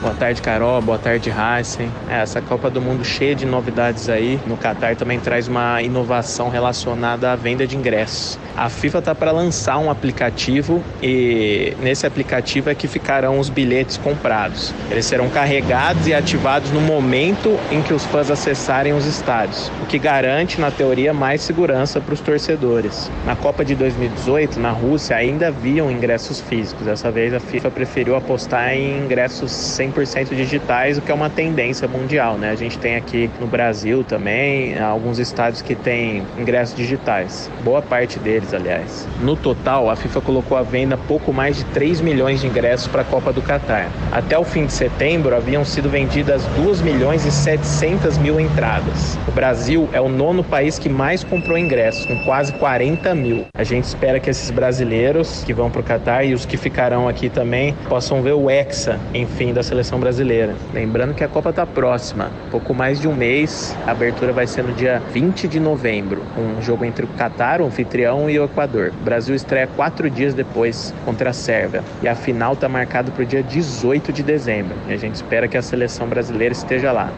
Boa 0.00 0.14
tarde, 0.14 0.40
Carol. 0.40 0.80
Boa 0.80 0.96
tarde, 0.96 1.30
Heisen. 1.30 1.90
É, 2.08 2.22
essa 2.22 2.40
Copa 2.40 2.70
do 2.70 2.80
Mundo 2.80 3.04
cheia 3.04 3.34
de 3.34 3.44
novidades 3.44 4.08
aí. 4.08 4.40
No 4.46 4.56
Qatar 4.56 4.96
também 4.96 5.20
traz 5.20 5.46
uma 5.46 5.82
inovação 5.82 6.48
relacionada 6.48 7.30
à 7.30 7.36
venda 7.36 7.66
de 7.66 7.76
ingressos. 7.76 8.38
A 8.56 8.70
FIFA 8.70 9.00
está 9.00 9.14
para 9.14 9.30
lançar 9.30 9.76
um 9.76 9.90
aplicativo 9.90 10.82
e 11.02 11.76
nesse 11.82 12.06
aplicativo 12.06 12.70
é 12.70 12.74
que 12.74 12.88
ficarão 12.88 13.38
os 13.38 13.50
bilhetes 13.50 13.98
comprados. 13.98 14.74
Eles 14.90 15.04
serão 15.04 15.28
carregados 15.28 16.06
e 16.06 16.14
ativados 16.14 16.70
no 16.70 16.80
momento 16.80 17.58
em 17.70 17.82
que 17.82 17.92
os 17.92 18.04
fãs 18.06 18.30
acessarem 18.30 18.94
os 18.94 19.04
estádios, 19.04 19.70
o 19.82 19.86
que 19.86 19.98
garante, 19.98 20.58
na 20.58 20.70
teoria, 20.70 21.12
mais 21.12 21.42
segurança 21.42 22.00
para 22.00 22.14
os 22.14 22.20
torcedores. 22.20 23.10
Na 23.26 23.36
Copa 23.36 23.62
de 23.62 23.74
2018, 23.74 24.58
na 24.58 24.70
Rússia, 24.70 25.16
ainda 25.16 25.48
haviam 25.48 25.90
ingressos 25.90 26.40
físicos. 26.40 26.86
Dessa 26.86 27.10
vez 27.10 27.34
a 27.34 27.40
FIFA 27.40 27.70
preferiu 27.70 28.16
apostar 28.16 28.72
em 28.72 28.98
ingressos 28.98 29.50
100% 29.90 30.34
digitais, 30.34 30.98
o 30.98 31.00
que 31.00 31.10
é 31.10 31.14
uma 31.14 31.30
tendência 31.30 31.86
mundial, 31.88 32.36
né? 32.36 32.50
A 32.50 32.54
gente 32.54 32.78
tem 32.78 32.96
aqui 32.96 33.30
no 33.40 33.46
Brasil 33.46 34.04
também 34.04 34.78
alguns 34.78 35.18
estádios 35.18 35.62
que 35.62 35.74
têm 35.74 36.22
ingressos 36.38 36.76
digitais. 36.76 37.50
Boa 37.62 37.82
parte 37.82 38.18
deles, 38.18 38.54
aliás. 38.54 39.06
No 39.20 39.36
total, 39.36 39.90
a 39.90 39.96
FIFA 39.96 40.20
colocou 40.20 40.56
à 40.56 40.62
venda 40.62 40.96
pouco 40.96 41.32
mais 41.32 41.56
de 41.56 41.64
3 41.66 42.00
milhões 42.00 42.40
de 42.40 42.46
ingressos 42.46 42.86
para 42.86 43.02
a 43.02 43.04
Copa 43.04 43.32
do 43.32 43.42
Catar. 43.42 43.90
Até 44.12 44.38
o 44.38 44.44
fim 44.44 44.66
de 44.66 44.72
setembro, 44.72 45.34
haviam 45.34 45.64
sido 45.64 45.88
vendidas 45.88 46.44
2 46.56 46.80
milhões 46.82 47.24
e 47.26 47.30
700 47.30 48.18
mil 48.18 48.40
entradas. 48.40 49.18
O 49.26 49.32
Brasil 49.32 49.88
é 49.92 50.00
o 50.00 50.08
nono 50.08 50.42
país 50.42 50.78
que 50.78 50.88
mais 50.88 51.24
comprou 51.24 51.58
ingressos, 51.58 52.06
com 52.06 52.18
quase 52.24 52.52
40 52.54 53.14
mil. 53.14 53.46
A 53.54 53.64
gente 53.64 53.84
espera 53.84 54.20
que 54.20 54.30
esses 54.30 54.50
brasileiros 54.50 55.42
que 55.44 55.52
vão 55.52 55.70
para 55.70 55.80
o 55.80 55.84
Catar 55.84 56.24
e 56.24 56.34
os 56.34 56.44
que 56.46 56.56
ficarão 56.56 57.08
aqui 57.08 57.28
também 57.28 57.74
possam 57.88 58.22
ver 58.22 58.32
o 58.32 58.50
Hexa, 58.50 58.98
enfim, 59.14 59.52
da 59.52 59.62
seleção 59.62 59.79
seleção 59.80 59.98
brasileira. 59.98 60.54
Lembrando 60.74 61.14
que 61.14 61.24
a 61.24 61.28
Copa 61.28 61.50
está 61.50 61.64
próxima, 61.64 62.30
pouco 62.50 62.74
mais 62.74 63.00
de 63.00 63.08
um 63.08 63.14
mês. 63.14 63.74
A 63.86 63.92
abertura 63.92 64.32
vai 64.32 64.46
ser 64.46 64.62
no 64.62 64.74
dia 64.74 65.02
20 65.12 65.48
de 65.48 65.58
novembro, 65.58 66.22
um 66.36 66.60
jogo 66.60 66.84
entre 66.84 67.04
o 67.04 67.08
Catar, 67.08 67.62
o 67.62 67.66
anfitrião, 67.66 68.28
e 68.28 68.38
o 68.38 68.44
Equador. 68.44 68.92
O 69.00 69.04
Brasil 69.04 69.34
estreia 69.34 69.66
quatro 69.66 70.10
dias 70.10 70.34
depois 70.34 70.94
contra 71.04 71.30
a 71.30 71.32
Sérvia 71.32 71.82
e 72.02 72.08
a 72.08 72.14
final 72.14 72.52
está 72.52 72.68
marcada 72.68 73.10
para 73.10 73.22
o 73.22 73.26
dia 73.26 73.42
18 73.42 74.12
de 74.12 74.22
dezembro. 74.22 74.76
E 74.86 74.92
a 74.92 74.96
gente 74.96 75.14
espera 75.14 75.48
que 75.48 75.56
a 75.56 75.62
seleção 75.62 76.06
brasileira 76.06 76.52
esteja 76.52 76.92
lá. 76.92 77.12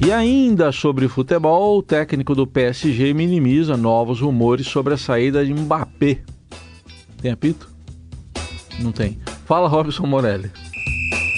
E 0.00 0.12
ainda 0.12 0.70
sobre 0.70 1.08
futebol, 1.08 1.78
o 1.78 1.82
técnico 1.82 2.34
do 2.36 2.46
PSG 2.46 3.12
minimiza 3.12 3.76
novos 3.76 4.20
rumores 4.20 4.68
sobre 4.68 4.94
a 4.94 4.96
saída 4.96 5.44
de 5.44 5.52
Mbappé. 5.52 6.20
Tem 7.20 7.32
apito? 7.32 7.68
Não 8.78 8.92
tem. 8.92 9.18
Fala, 9.44 9.66
Robson 9.66 10.06
Morelli. 10.06 10.50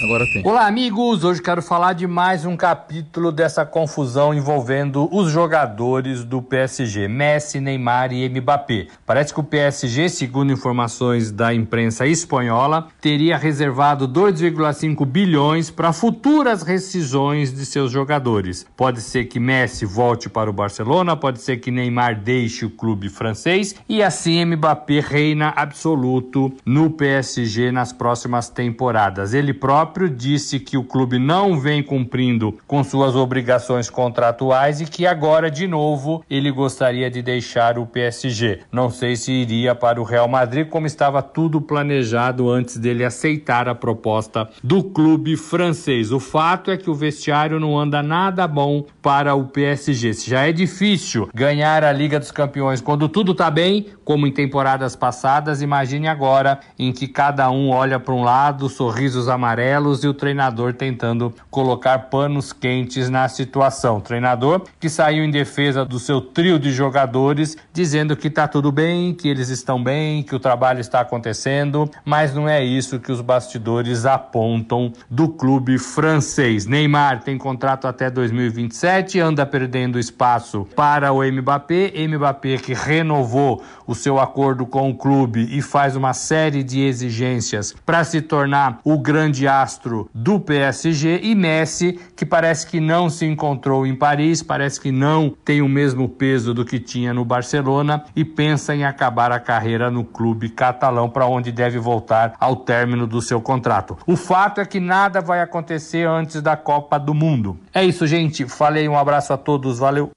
Agora 0.01 0.25
tem. 0.25 0.41
Olá, 0.43 0.65
amigos! 0.65 1.23
Hoje 1.23 1.41
quero 1.41 1.61
falar 1.61 1.93
de 1.93 2.07
mais 2.07 2.43
um 2.43 2.57
capítulo 2.57 3.31
dessa 3.31 3.63
confusão 3.63 4.33
envolvendo 4.33 5.07
os 5.15 5.31
jogadores 5.31 6.23
do 6.23 6.41
PSG, 6.41 7.07
Messi, 7.07 7.59
Neymar 7.59 8.11
e 8.11 8.27
Mbappé. 8.27 8.87
Parece 9.05 9.31
que 9.31 9.39
o 9.39 9.43
PSG, 9.43 10.09
segundo 10.09 10.51
informações 10.51 11.31
da 11.31 11.53
imprensa 11.53 12.07
espanhola, 12.07 12.87
teria 12.99 13.37
reservado 13.37 14.07
2,5 14.07 15.05
bilhões 15.05 15.69
para 15.69 15.93
futuras 15.93 16.63
rescisões 16.63 17.53
de 17.53 17.63
seus 17.63 17.91
jogadores. 17.91 18.65
Pode 18.75 19.01
ser 19.01 19.25
que 19.25 19.39
Messi 19.39 19.85
volte 19.85 20.27
para 20.29 20.49
o 20.49 20.53
Barcelona, 20.53 21.15
pode 21.15 21.41
ser 21.41 21.57
que 21.57 21.69
Neymar 21.69 22.19
deixe 22.19 22.65
o 22.65 22.71
clube 22.71 23.07
francês 23.07 23.75
e 23.87 24.01
assim 24.01 24.43
Mbappé 24.45 24.99
reina 24.99 25.53
absoluto 25.55 26.51
no 26.65 26.89
PSG 26.89 27.71
nas 27.71 27.93
próximas 27.93 28.49
temporadas. 28.49 29.35
Ele 29.35 29.53
próprio 29.53 29.90
próprio 29.91 30.09
disse 30.09 30.57
que 30.57 30.77
o 30.77 30.85
clube 30.85 31.19
não 31.19 31.59
vem 31.59 31.83
cumprindo 31.83 32.57
com 32.65 32.81
suas 32.81 33.13
obrigações 33.13 33.89
contratuais 33.89 34.79
e 34.79 34.85
que 34.85 35.05
agora, 35.05 35.51
de 35.51 35.67
novo, 35.67 36.23
ele 36.29 36.49
gostaria 36.49 37.11
de 37.11 37.21
deixar 37.21 37.77
o 37.77 37.85
PSG. 37.85 38.59
Não 38.71 38.89
sei 38.89 39.17
se 39.17 39.33
iria 39.33 39.75
para 39.75 39.99
o 39.99 40.05
Real 40.05 40.29
Madrid, 40.29 40.69
como 40.69 40.87
estava 40.87 41.21
tudo 41.21 41.59
planejado 41.59 42.49
antes 42.49 42.77
dele 42.77 43.03
aceitar 43.03 43.67
a 43.67 43.75
proposta 43.75 44.47
do 44.63 44.81
clube 44.81 45.35
francês. 45.35 46.13
O 46.13 46.19
fato 46.21 46.71
é 46.71 46.77
que 46.77 46.89
o 46.89 46.95
vestiário 46.95 47.59
não 47.59 47.77
anda 47.77 48.01
nada 48.01 48.47
bom 48.47 48.85
para 49.01 49.35
o 49.35 49.47
PSG. 49.47 50.13
Já 50.13 50.47
é 50.47 50.53
difícil 50.53 51.27
ganhar 51.33 51.83
a 51.83 51.91
Liga 51.91 52.17
dos 52.17 52.31
Campeões 52.31 52.79
quando 52.79 53.09
tudo 53.09 53.33
está 53.33 53.51
bem, 53.51 53.87
como 54.05 54.25
em 54.25 54.31
temporadas 54.31 54.95
passadas, 54.95 55.61
imagine 55.61 56.07
agora 56.07 56.61
em 56.79 56.93
que 56.93 57.09
cada 57.09 57.51
um 57.51 57.71
olha 57.71 57.99
para 57.99 58.13
um 58.13 58.23
lado, 58.23 58.69
sorrisos 58.69 59.27
amarelos 59.27 59.80
e 60.03 60.07
o 60.07 60.13
treinador 60.13 60.73
tentando 60.73 61.33
colocar 61.49 61.97
panos 62.09 62.53
quentes 62.53 63.09
na 63.09 63.27
situação. 63.27 63.97
O 63.97 64.01
treinador 64.01 64.61
que 64.79 64.87
saiu 64.87 65.23
em 65.23 65.31
defesa 65.31 65.83
do 65.83 65.97
seu 65.97 66.21
trio 66.21 66.59
de 66.59 66.71
jogadores, 66.71 67.57
dizendo 67.73 68.15
que 68.15 68.27
está 68.27 68.47
tudo 68.47 68.71
bem, 68.71 69.13
que 69.13 69.27
eles 69.27 69.49
estão 69.49 69.83
bem, 69.83 70.21
que 70.23 70.35
o 70.35 70.39
trabalho 70.39 70.79
está 70.79 71.01
acontecendo, 71.01 71.89
mas 72.05 72.33
não 72.33 72.47
é 72.47 72.63
isso 72.63 72.99
que 72.99 73.11
os 73.11 73.21
bastidores 73.21 74.05
apontam 74.05 74.93
do 75.09 75.27
clube 75.27 75.77
francês. 75.77 76.65
Neymar 76.65 77.23
tem 77.23 77.37
contrato 77.37 77.87
até 77.87 78.09
2027, 78.09 79.19
anda 79.19 79.45
perdendo 79.45 79.97
espaço 79.97 80.67
para 80.75 81.11
o 81.11 81.23
Mbappé, 81.23 81.91
Mbappé 82.07 82.57
que 82.57 82.73
renovou 82.73 83.63
o 83.87 83.95
seu 83.95 84.19
acordo 84.19 84.65
com 84.65 84.89
o 84.89 84.95
clube 84.95 85.47
e 85.51 85.61
faz 85.61 85.95
uma 85.95 86.13
série 86.13 86.63
de 86.63 86.81
exigências 86.81 87.73
para 87.85 88.03
se 88.03 88.21
tornar 88.21 88.79
o 88.83 88.97
grande 88.97 89.47
astro 89.71 90.09
do 90.13 90.37
PSG 90.37 91.21
e 91.23 91.33
Messi, 91.33 91.97
que 92.15 92.25
parece 92.25 92.67
que 92.67 92.81
não 92.81 93.09
se 93.09 93.25
encontrou 93.25 93.87
em 93.87 93.95
Paris, 93.95 94.43
parece 94.43 94.81
que 94.81 94.91
não 94.91 95.33
tem 95.45 95.61
o 95.61 95.69
mesmo 95.69 96.09
peso 96.09 96.53
do 96.53 96.65
que 96.65 96.77
tinha 96.77 97.13
no 97.13 97.23
Barcelona 97.23 98.03
e 98.13 98.25
pensa 98.25 98.75
em 98.75 98.83
acabar 98.83 99.31
a 99.31 99.39
carreira 99.39 99.89
no 99.89 100.03
clube 100.03 100.49
catalão 100.49 101.09
para 101.09 101.25
onde 101.25 101.51
deve 101.51 101.79
voltar 101.79 102.33
ao 102.39 102.57
término 102.57 103.07
do 103.07 103.21
seu 103.21 103.39
contrato. 103.39 103.97
O 104.05 104.17
fato 104.17 104.59
é 104.59 104.65
que 104.65 104.79
nada 104.79 105.21
vai 105.21 105.39
acontecer 105.39 106.05
antes 106.05 106.41
da 106.41 106.57
Copa 106.57 106.99
do 106.99 107.13
Mundo. 107.13 107.57
É 107.73 107.83
isso, 107.83 108.05
gente. 108.05 108.45
Falei, 108.45 108.89
um 108.89 108.97
abraço 108.97 109.31
a 109.31 109.37
todos, 109.37 109.79
valeu. 109.79 110.11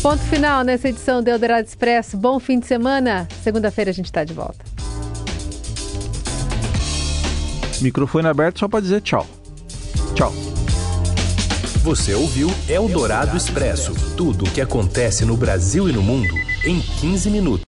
Ponto 0.00 0.22
final 0.22 0.64
nessa 0.64 0.88
edição 0.88 1.22
do 1.22 1.28
Eldorado 1.28 1.66
Expresso. 1.66 2.16
Bom 2.16 2.38
fim 2.38 2.58
de 2.58 2.66
semana. 2.66 3.26
Segunda-feira 3.42 3.90
a 3.90 3.94
gente 3.94 4.06
está 4.06 4.24
de 4.24 4.32
volta. 4.32 4.71
Microfone 7.82 8.28
aberto 8.28 8.60
só 8.60 8.68
para 8.68 8.80
dizer 8.80 9.00
tchau. 9.00 9.26
Tchau. 10.14 10.32
Você 11.82 12.14
ouviu 12.14 12.48
Eldorado 12.68 13.36
Expresso 13.36 13.92
tudo 14.16 14.44
o 14.44 14.50
que 14.50 14.60
acontece 14.60 15.24
no 15.24 15.36
Brasil 15.36 15.88
e 15.88 15.92
no 15.92 16.00
mundo 16.00 16.32
em 16.64 16.80
15 16.80 17.28
minutos. 17.28 17.60